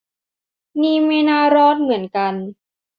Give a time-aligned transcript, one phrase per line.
[0.81, 2.33] นี่ไม่น่ารอดเหมือนกัน